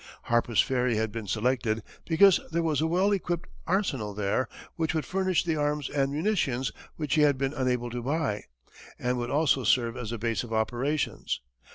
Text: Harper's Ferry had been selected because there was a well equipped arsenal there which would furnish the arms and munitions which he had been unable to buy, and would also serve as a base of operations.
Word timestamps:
Harper's 0.23 0.59
Ferry 0.61 0.95
had 0.95 1.11
been 1.11 1.27
selected 1.27 1.83
because 2.07 2.39
there 2.51 2.63
was 2.63 2.81
a 2.81 2.87
well 2.87 3.11
equipped 3.11 3.47
arsenal 3.67 4.15
there 4.15 4.49
which 4.75 4.95
would 4.95 5.05
furnish 5.05 5.43
the 5.43 5.55
arms 5.55 5.91
and 5.91 6.11
munitions 6.11 6.71
which 6.95 7.13
he 7.13 7.21
had 7.21 7.37
been 7.37 7.53
unable 7.53 7.91
to 7.91 8.01
buy, 8.01 8.45
and 8.97 9.19
would 9.19 9.29
also 9.29 9.63
serve 9.63 9.95
as 9.95 10.11
a 10.11 10.17
base 10.17 10.43
of 10.43 10.51
operations. 10.51 11.39